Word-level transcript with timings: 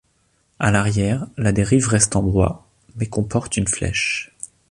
À 0.57 0.71
l'arrière, 0.71 1.27
la 1.37 1.51
dérive 1.51 1.87
reste 1.89 2.15
en 2.15 2.23
bois, 2.23 2.67
mais 2.95 3.05
comporte 3.05 3.55
une 3.55 3.67
flèche. 3.67 4.33